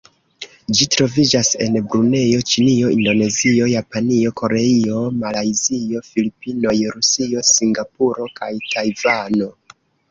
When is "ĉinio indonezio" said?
2.53-3.67